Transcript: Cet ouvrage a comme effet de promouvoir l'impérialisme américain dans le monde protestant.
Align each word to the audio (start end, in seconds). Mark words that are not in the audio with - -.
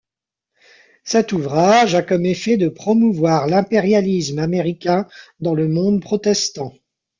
Cet 1.03 1.31
ouvrage 1.31 1.93
a 1.93 2.01
comme 2.01 2.25
effet 2.25 2.57
de 2.57 2.69
promouvoir 2.69 3.45
l'impérialisme 3.45 4.39
américain 4.39 5.07
dans 5.39 5.53
le 5.53 5.67
monde 5.67 6.01
protestant. 6.01 6.73